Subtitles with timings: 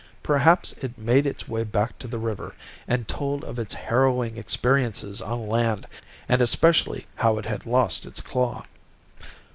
[0.23, 2.55] Perhaps it made its way back to the river,
[2.87, 5.85] and told of its harrowing experiences on land,
[6.27, 8.65] and especially how it had lost its claw.